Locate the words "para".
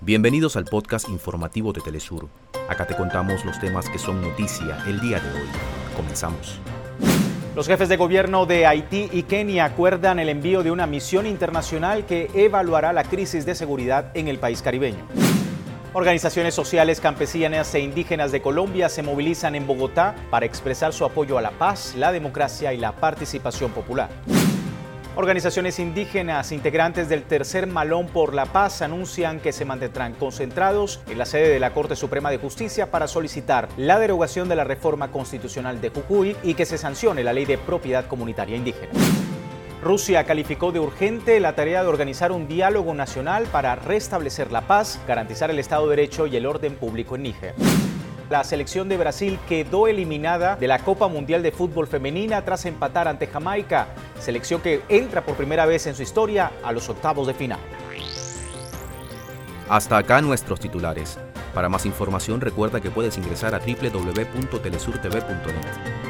20.30-20.46, 32.92-33.08, 43.50-43.74, 61.54-61.70